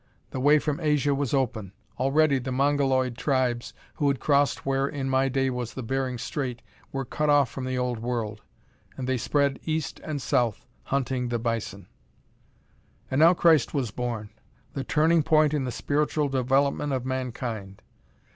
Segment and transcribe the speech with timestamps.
[0.31, 1.73] The way from Asia was open.
[1.99, 6.63] Already the Mongoloid tribes, who had crossed where in my day was the Bering Strait,
[6.91, 8.41] were cut off from the Old World.
[8.97, 11.85] And they spread east and south, hunting the bison.
[13.11, 14.31] And now Christ was born.
[14.73, 17.83] The turning point in the spiritual development of mankind....